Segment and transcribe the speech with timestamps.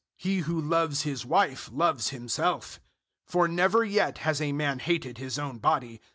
[0.17, 2.79] He who loves his wife loves himself.
[3.27, 6.01] 005:029 For never yet has a man hated his own body.